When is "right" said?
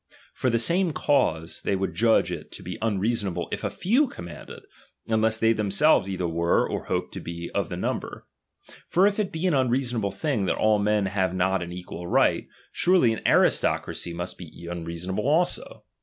12.07-12.47